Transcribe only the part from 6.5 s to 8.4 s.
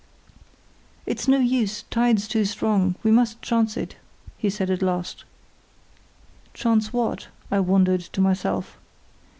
"Chance what?" I wondered to